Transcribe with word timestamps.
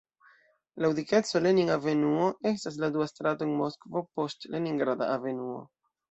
Laŭ 0.83 0.89
dikeco 0.99 1.41
Lenin-avenuo 1.45 2.29
estas 2.51 2.79
la 2.83 2.89
dua 2.95 3.07
strato 3.11 3.45
en 3.47 3.51
Moskvo 3.59 4.03
post 4.21 4.49
Leningrada 4.55 5.11
avenuo. 5.17 5.61